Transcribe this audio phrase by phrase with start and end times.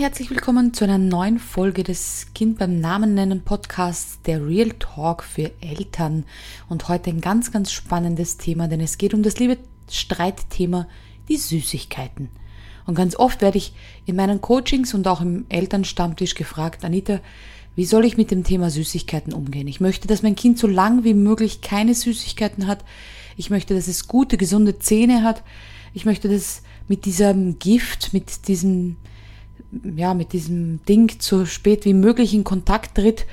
[0.00, 5.22] herzlich willkommen zu einer neuen Folge des Kind beim Namen nennen Podcasts, der Real Talk
[5.22, 6.24] für Eltern.
[6.70, 9.58] Und heute ein ganz, ganz spannendes Thema, denn es geht um das liebe
[9.90, 10.88] Streitthema,
[11.28, 12.30] die Süßigkeiten.
[12.86, 13.74] Und ganz oft werde ich
[14.06, 17.20] in meinen Coachings und auch im Elternstammtisch gefragt, Anita,
[17.76, 19.68] wie soll ich mit dem Thema Süßigkeiten umgehen?
[19.68, 22.86] Ich möchte, dass mein Kind so lang wie möglich keine Süßigkeiten hat.
[23.36, 25.42] Ich möchte, dass es gute, gesunde Zähne hat.
[25.92, 28.96] Ich möchte, dass mit diesem Gift, mit diesem
[29.96, 33.26] ja, mit diesem Ding so spät wie möglich in Kontakt tritt,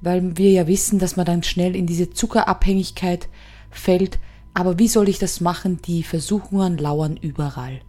[0.00, 3.28] weil wir ja wissen, dass man dann schnell in diese Zuckerabhängigkeit
[3.70, 4.18] fällt.
[4.54, 5.80] Aber wie soll ich das machen?
[5.86, 7.80] Die Versuchungen lauern überall.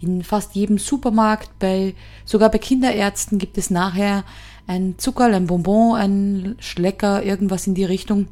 [0.00, 4.24] In fast jedem Supermarkt, bei, sogar bei Kinderärzten gibt es nachher
[4.66, 8.28] ein Zuckerl, ein Bonbon, ein Schlecker, irgendwas in die Richtung,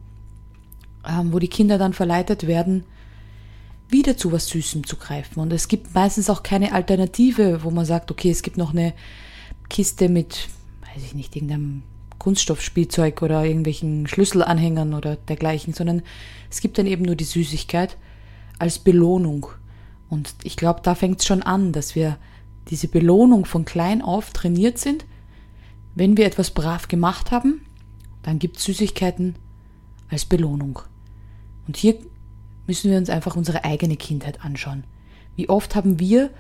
[1.09, 2.84] ähm, wo die Kinder dann verleitet werden,
[3.93, 5.41] wieder zu was Süßem zu greifen.
[5.41, 8.93] Und es gibt meistens auch keine Alternative, wo man sagt, okay, es gibt noch eine
[9.69, 10.49] Kiste mit,
[10.95, 11.83] weiß ich nicht, irgendeinem
[12.19, 16.03] Kunststoffspielzeug oder irgendwelchen Schlüsselanhängern oder dergleichen, sondern
[16.51, 17.97] es gibt dann eben nur die Süßigkeit
[18.59, 19.47] als Belohnung.
[20.09, 22.19] Und ich glaube, da fängt es schon an, dass wir
[22.69, 25.07] diese Belohnung von klein auf trainiert sind.
[25.95, 27.63] Wenn wir etwas brav gemacht haben,
[28.23, 29.37] dann gibt es Süßigkeiten
[30.09, 30.81] als Belohnung.
[31.67, 31.97] Und hier
[32.71, 34.85] müssen wir uns einfach unsere eigene Kindheit anschauen.
[35.35, 36.31] Wie oft haben wir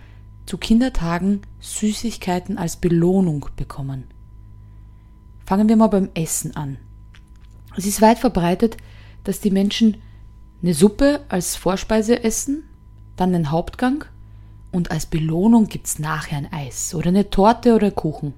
[0.46, 4.04] zu Kindertagen Süßigkeiten als Belohnung bekommen?
[5.44, 6.76] Fangen wir mal beim Essen an.
[7.76, 8.76] Es ist weit verbreitet,
[9.24, 9.96] dass die Menschen
[10.62, 12.62] eine Suppe als Vorspeise essen,
[13.16, 14.04] dann einen Hauptgang
[14.70, 18.34] und als Belohnung gibt's nachher ein Eis oder eine Torte oder Kuchen.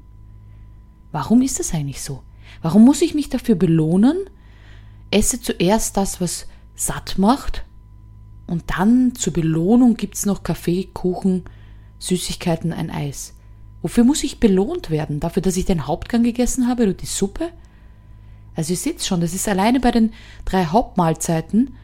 [1.11, 2.23] Warum ist das eigentlich so?
[2.62, 4.17] Warum muss ich mich dafür belohnen?
[5.11, 7.67] Esse zuerst das, was satt macht
[8.53, 11.44] und dann zur Belohnung gibt's noch Kaffee, Kuchen,
[11.99, 13.32] Süßigkeiten, ein Eis.
[13.81, 15.21] Wofür muss ich belohnt werden?
[15.21, 17.49] Dafür, dass ich den Hauptgang gegessen habe oder die Suppe?
[18.54, 20.12] Also ihr seht schon, das ist alleine bei den
[20.44, 21.77] drei Hauptmahlzeiten,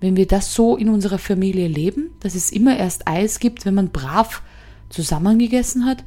[0.00, 3.74] wenn wir das so in unserer Familie leben, dass es immer erst Eis gibt, wenn
[3.74, 4.42] man brav
[4.88, 6.02] zusammengegessen hat,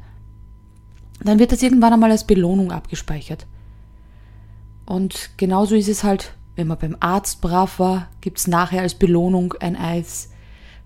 [1.24, 3.46] dann wird das irgendwann einmal als Belohnung abgespeichert.
[4.84, 9.54] Und genauso ist es halt wenn man beim Arzt brav war, gibt's nachher als Belohnung
[9.60, 10.30] ein Eis.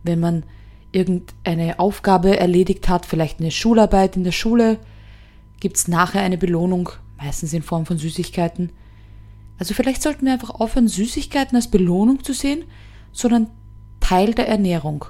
[0.02, 0.44] Wenn man
[0.92, 4.78] irgendeine Aufgabe erledigt hat, vielleicht eine Schularbeit in der Schule,
[5.60, 8.70] gibt's nachher eine Belohnung, meistens in Form von Süßigkeiten.
[9.58, 12.64] Also vielleicht sollten wir einfach aufhören, Süßigkeiten als Belohnung zu sehen,
[13.12, 13.48] sondern
[14.00, 15.06] Teil der Ernährung.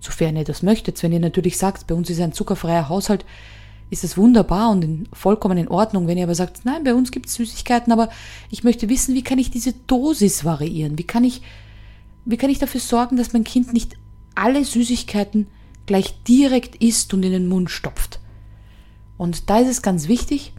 [0.00, 1.02] Sofern ihr das möchtet.
[1.02, 3.24] Wenn ihr natürlich sagt, bei uns ist ein zuckerfreier Haushalt,
[3.90, 6.06] ist das wunderbar und in, vollkommen in Ordnung.
[6.06, 8.08] Wenn ihr aber sagt, nein, bei uns gibt es Süßigkeiten, aber
[8.50, 10.98] ich möchte wissen, wie kann ich diese Dosis variieren?
[10.98, 11.42] Wie kann ich,
[12.24, 13.96] wie kann ich dafür sorgen, dass mein Kind nicht
[14.34, 15.46] alle Süßigkeiten
[15.86, 18.20] gleich direkt isst und in den Mund stopft?
[19.16, 20.52] Und da ist es ganz wichtig,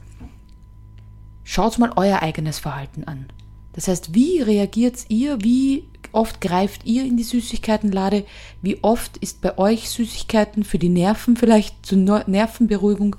[1.44, 3.28] schaut mal euer eigenes Verhalten an.
[3.74, 5.42] Das heißt, wie reagiert ihr?
[5.42, 8.26] Wie oft greift ihr in die Süßigkeitenlade?
[8.62, 13.16] Wie oft ist bei euch Süßigkeiten für die Nerven vielleicht zur Nervenberuhigung?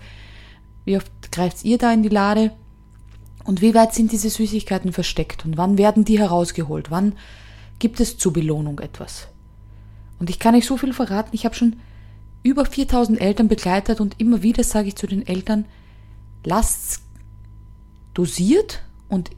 [0.84, 2.53] Wie oft greift ihr da in die Lade?
[3.45, 5.45] Und wie weit sind diese Süßigkeiten versteckt?
[5.45, 6.91] Und wann werden die herausgeholt?
[6.91, 7.15] Wann
[7.79, 9.29] gibt es zur Belohnung etwas?
[10.19, 11.31] Und ich kann euch so viel verraten.
[11.33, 11.77] Ich habe schon
[12.43, 15.65] über 4000 Eltern begleitet und immer wieder sage ich zu den Eltern,
[16.45, 17.03] lasst
[18.15, 19.31] dosiert und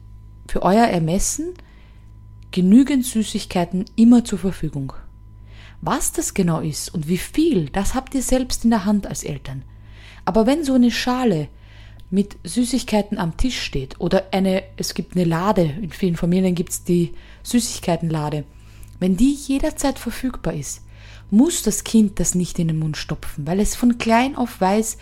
[0.47, 1.53] für euer Ermessen
[2.53, 4.93] genügend Süßigkeiten immer zur Verfügung.
[5.81, 9.23] Was das genau ist und wie viel, das habt ihr selbst in der Hand als
[9.23, 9.63] Eltern.
[10.23, 11.49] Aber wenn so eine Schale
[12.09, 16.69] mit Süßigkeiten am Tisch steht oder eine, es gibt eine Lade, in vielen Familien gibt
[16.69, 18.45] es die Süßigkeitenlade,
[18.99, 20.83] wenn die jederzeit verfügbar ist,
[21.31, 24.97] muss das Kind das nicht in den Mund stopfen, weil es von klein auf weiß,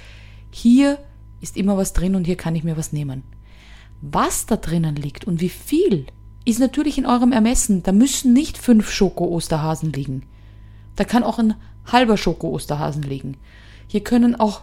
[0.49, 0.97] hier
[1.41, 3.23] ist immer was drin und hier kann ich mir was nehmen.
[4.01, 6.07] Was da drinnen liegt und wie viel,
[6.45, 7.83] ist natürlich in eurem Ermessen.
[7.83, 10.23] Da müssen nicht fünf Schoko-Osterhasen liegen.
[10.95, 11.55] Da kann auch ein
[11.91, 13.37] halber Schoko-Osterhasen liegen.
[13.87, 14.61] Hier können auch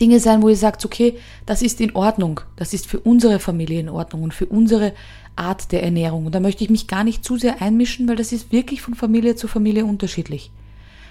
[0.00, 2.40] Dinge sein, wo ihr sagt, okay, das ist in Ordnung.
[2.56, 4.92] Das ist für unsere Familie in Ordnung und für unsere
[5.34, 6.26] Art der Ernährung.
[6.26, 8.94] Und da möchte ich mich gar nicht zu sehr einmischen, weil das ist wirklich von
[8.94, 10.50] Familie zu Familie unterschiedlich.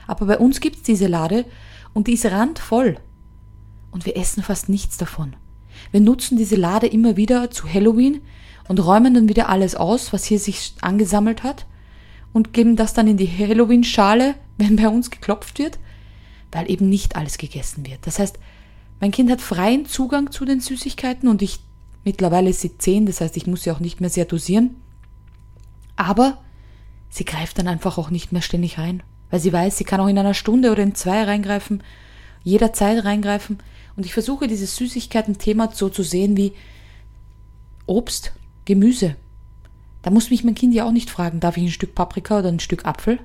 [0.05, 1.45] Aber bei uns gibt's diese Lade
[1.93, 2.97] und die ist randvoll.
[3.91, 5.35] Und wir essen fast nichts davon.
[5.91, 8.21] Wir nutzen diese Lade immer wieder zu Halloween
[8.67, 11.65] und räumen dann wieder alles aus, was hier sich angesammelt hat
[12.33, 15.79] und geben das dann in die Halloween-Schale, wenn bei uns geklopft wird,
[16.51, 18.05] weil eben nicht alles gegessen wird.
[18.07, 18.39] Das heißt,
[18.99, 21.59] mein Kind hat freien Zugang zu den Süßigkeiten und ich
[22.03, 24.75] mittlerweile ist sie zehn, das heißt, ich muss sie auch nicht mehr sehr dosieren.
[25.95, 26.39] Aber
[27.09, 30.07] sie greift dann einfach auch nicht mehr ständig rein, weil sie weiß, sie kann auch
[30.07, 31.83] in einer Stunde oder in zwei reingreifen,
[32.43, 33.59] jederzeit reingreifen
[33.95, 36.53] Und ich versuche dieses Süßigkeiten-Thema so zu sehen wie
[37.85, 38.31] Obst,
[38.67, 39.15] Gemüse.
[40.01, 42.49] Da muss mich mein Kind ja auch nicht fragen, darf ich ein Stück Paprika oder
[42.49, 43.17] ein Stück Apfel?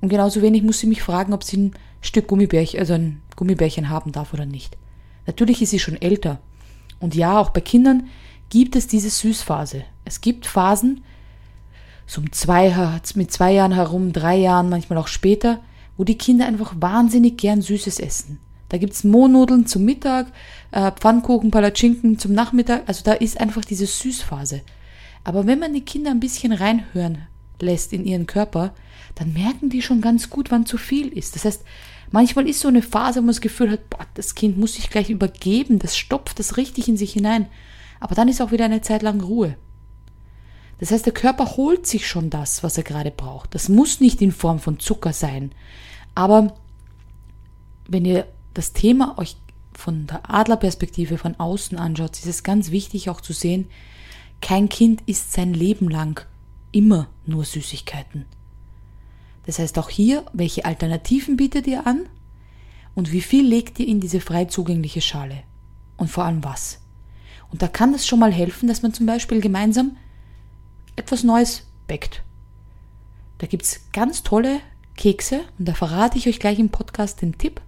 [0.00, 3.90] Und genauso wenig muss sie mich fragen, ob sie ein Stück Gummibärchen, also ein Gummibärchen
[3.90, 4.76] haben darf oder nicht.
[5.26, 6.40] Natürlich ist sie schon älter.
[7.00, 8.08] Und ja, auch bei Kindern
[8.48, 9.84] gibt es diese Süßphase.
[10.06, 11.04] Es gibt Phasen,
[12.06, 15.60] so um zwei, mit zwei Jahren herum, drei Jahren, manchmal auch später,
[15.98, 18.38] wo die Kinder einfach wahnsinnig gern Süßes essen.
[18.68, 20.26] Da gibt's Mohnnudeln zum Mittag,
[20.72, 22.82] äh, Pfannkuchen, Palatschinken zum Nachmittag.
[22.86, 24.62] Also da ist einfach diese Süßphase.
[25.24, 27.26] Aber wenn man die Kinder ein bisschen reinhören
[27.60, 28.74] lässt in ihren Körper,
[29.14, 31.34] dann merken die schon ganz gut, wann zu viel ist.
[31.34, 31.62] Das heißt,
[32.10, 34.90] manchmal ist so eine Phase, wo man das Gefühl hat, boah, das Kind muss sich
[34.90, 37.46] gleich übergeben, das stopft das richtig in sich hinein.
[37.98, 39.56] Aber dann ist auch wieder eine Zeit lang Ruhe.
[40.78, 43.54] Das heißt, der Körper holt sich schon das, was er gerade braucht.
[43.54, 45.52] Das muss nicht in Form von Zucker sein.
[46.14, 46.54] Aber
[47.88, 49.36] wenn ihr das Thema euch
[49.72, 53.68] von der Adlerperspektive von außen anschaut, ist es ganz wichtig auch zu sehen,
[54.40, 56.24] kein Kind isst sein Leben lang
[56.72, 58.24] immer nur Süßigkeiten.
[59.44, 62.08] Das heißt auch hier, welche Alternativen bietet ihr an
[62.94, 65.42] und wie viel legt ihr in diese frei zugängliche Schale
[65.96, 66.80] und vor allem was.
[67.50, 69.96] Und da kann es schon mal helfen, dass man zum Beispiel gemeinsam
[70.96, 72.22] etwas Neues backt.
[73.38, 74.60] Da gibt's ganz tolle
[74.96, 77.60] Kekse und da verrate ich euch gleich im Podcast den Tipp.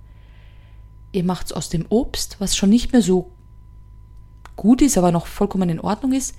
[1.12, 3.30] Ihr macht's aus dem Obst, was schon nicht mehr so
[4.56, 6.34] gut ist, aber noch vollkommen in Ordnung ist,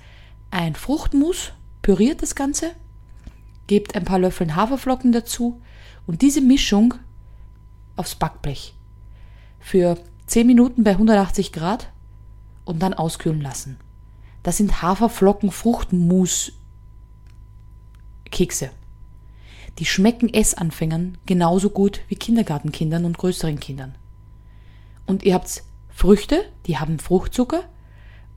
[0.50, 1.52] ein Fruchtmus,
[1.82, 2.72] püriert das Ganze,
[3.66, 5.60] gebt ein paar Löffel Haferflocken dazu
[6.06, 6.94] und diese Mischung
[7.96, 8.74] aufs Backblech
[9.58, 11.90] für 10 Minuten bei 180 Grad
[12.64, 13.78] und dann auskühlen lassen.
[14.42, 16.52] Das sind Haferflocken Fruchtmus
[18.30, 18.70] Kekse.
[19.78, 23.94] Die schmecken Essanfängern genauso gut wie Kindergartenkindern und größeren Kindern.
[25.10, 27.64] Und ihr habt Früchte, die haben Fruchtzucker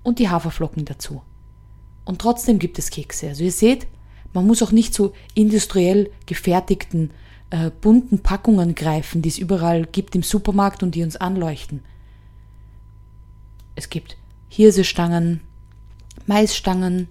[0.02, 1.22] und die Haferflocken dazu.
[2.04, 3.28] Und trotzdem gibt es Kekse.
[3.28, 3.86] Also ihr seht,
[4.34, 7.12] man muss auch nicht zu industriell gefertigten,
[7.52, 11.84] äh, bunten Packungen greifen, die es überall gibt im Supermarkt und die uns anleuchten.
[13.76, 14.18] Es gibt
[14.50, 15.42] Hirsestangen,
[16.26, 17.08] Maisstangen,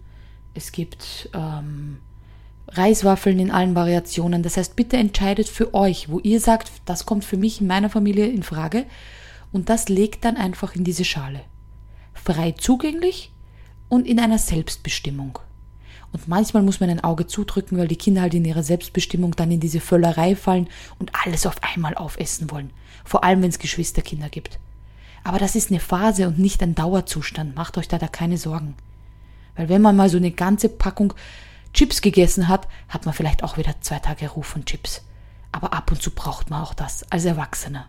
[0.54, 1.98] es gibt ähm,
[2.66, 4.42] Reiswaffeln in allen Variationen.
[4.42, 7.90] Das heißt, bitte entscheidet für euch, wo ihr sagt, das kommt für mich in meiner
[7.90, 8.86] Familie in Frage
[9.52, 11.40] und das legt dann einfach in diese Schale.
[12.14, 13.32] Frei zugänglich
[13.88, 15.38] und in einer Selbstbestimmung.
[16.12, 19.50] Und manchmal muss man ein Auge zudrücken, weil die Kinder halt in ihrer Selbstbestimmung dann
[19.50, 20.68] in diese Völlerei fallen
[20.98, 22.70] und alles auf einmal aufessen wollen.
[23.04, 24.58] Vor allem, wenn es Geschwisterkinder gibt.
[25.24, 27.56] Aber das ist eine Phase und nicht ein Dauerzustand.
[27.56, 28.74] Macht euch da, da keine Sorgen.
[29.56, 31.14] Weil wenn man mal so eine ganze Packung
[31.72, 35.02] Chips gegessen hat, hat man vielleicht auch wieder zwei Tage Ruf von Chips.
[35.52, 37.86] Aber ab und zu braucht man auch das als Erwachsener.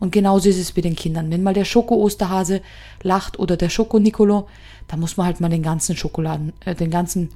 [0.00, 1.30] Und genauso ist es mit den Kindern.
[1.30, 2.62] Wenn mal der Schoko-Osterhase
[3.02, 4.48] lacht oder der Schoko-Nicolo,
[4.88, 7.30] dann muss man halt mal den ganzen Schokoladen, äh, den ganzen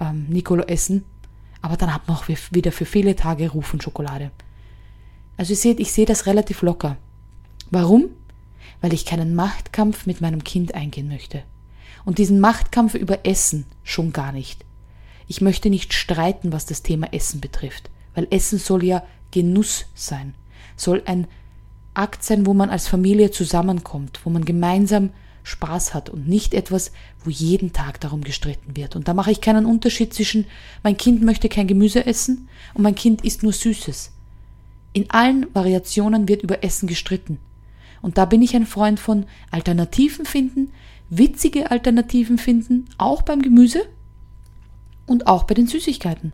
[0.00, 1.04] ähm, Nicolo essen.
[1.62, 4.30] Aber dann hat man auch wieder für viele Tage Ruf von Schokolade.
[5.36, 6.96] Also ihr seht, ich sehe das relativ locker.
[7.70, 8.06] Warum?
[8.80, 11.42] Weil ich keinen Machtkampf mit meinem Kind eingehen möchte.
[12.04, 14.64] Und diesen Machtkampf über Essen schon gar nicht.
[15.28, 20.34] Ich möchte nicht streiten, was das Thema Essen betrifft, weil Essen soll ja Genuss sein,
[20.76, 21.26] soll ein
[21.94, 25.10] Akt sein, wo man als Familie zusammenkommt, wo man gemeinsam
[25.44, 26.92] Spaß hat und nicht etwas,
[27.24, 28.96] wo jeden Tag darum gestritten wird.
[28.96, 30.46] Und da mache ich keinen Unterschied zwischen
[30.82, 34.12] mein Kind möchte kein Gemüse essen und mein Kind isst nur Süßes.
[34.92, 37.38] In allen Variationen wird über Essen gestritten.
[38.02, 40.72] Und da bin ich ein Freund von Alternativen finden,
[41.08, 43.82] witzige Alternativen finden, auch beim Gemüse,
[45.06, 46.32] und auch bei den Süßigkeiten.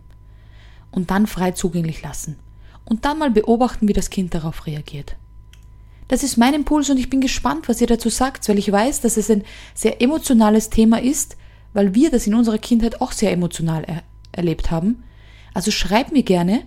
[0.91, 2.37] Und dann frei zugänglich lassen.
[2.85, 5.15] Und dann mal beobachten, wie das Kind darauf reagiert.
[6.09, 8.99] Das ist mein Impuls und ich bin gespannt, was ihr dazu sagt, weil ich weiß,
[9.01, 9.43] dass es ein
[9.75, 11.37] sehr emotionales Thema ist,
[11.71, 15.03] weil wir das in unserer Kindheit auch sehr emotional er erlebt haben.
[15.53, 16.63] Also schreib mir gerne,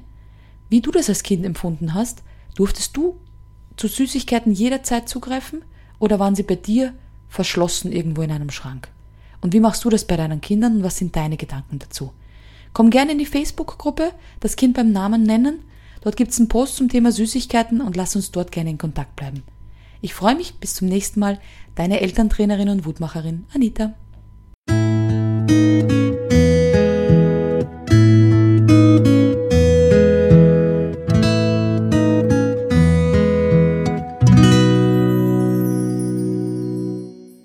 [0.69, 2.23] wie du das als Kind empfunden hast.
[2.55, 3.19] Durftest du
[3.77, 5.65] zu Süßigkeiten jederzeit zugreifen
[5.99, 6.95] oder waren sie bei dir
[7.29, 8.89] verschlossen irgendwo in einem Schrank?
[9.41, 12.13] Und wie machst du das bei deinen Kindern und was sind deine Gedanken dazu?
[12.75, 15.65] Komm gerne in die Facebook-Gruppe, das Kind beim Namen nennen.
[16.03, 19.43] Dort gibt's einen Post zum Thema Süßigkeiten und lass uns dort gerne in Kontakt bleiben.
[20.01, 21.39] Ich freue mich, bis zum nächsten Mal.
[21.75, 23.95] Deine Elterntrainerin und Wutmacherin Anita.